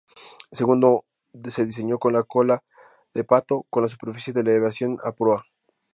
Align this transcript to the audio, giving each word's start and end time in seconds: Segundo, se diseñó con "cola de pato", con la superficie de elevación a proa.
Segundo, 0.51 1.05
se 1.51 1.63
diseñó 1.63 1.99
con 1.99 2.19
"cola 2.23 2.63
de 3.13 3.23
pato", 3.23 3.67
con 3.69 3.83
la 3.83 3.87
superficie 3.87 4.33
de 4.33 4.41
elevación 4.41 4.97
a 5.03 5.11
proa. 5.11 5.43